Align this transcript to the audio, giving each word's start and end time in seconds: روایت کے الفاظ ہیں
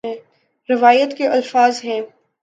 روایت 0.69 1.15
کے 1.17 1.27
الفاظ 1.27 1.83
ہیں 1.85 1.99